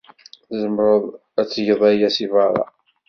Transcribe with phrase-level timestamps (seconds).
[0.47, 1.03] Tzemred
[1.39, 2.65] ad d-tged aya seg beṛṛa.